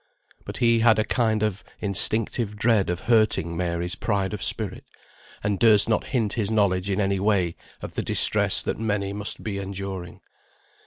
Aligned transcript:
But 0.45 0.57
he 0.57 0.79
had 0.79 0.97
a 0.97 1.03
kind 1.03 1.43
of 1.43 1.63
instinctive 1.79 2.55
dread 2.55 2.89
of 2.89 3.01
hurting 3.01 3.55
Mary's 3.55 3.93
pride 3.93 4.33
of 4.33 4.41
spirit, 4.41 4.83
and 5.43 5.59
durst 5.59 5.87
not 5.87 6.05
hint 6.05 6.33
his 6.33 6.49
knowledge 6.49 6.89
in 6.89 6.99
any 6.99 7.19
way 7.19 7.55
of 7.83 7.93
the 7.93 8.01
distress 8.01 8.63
that 8.63 8.79
many 8.79 9.13
must 9.13 9.43
be 9.43 9.59
enduring. 9.59 10.21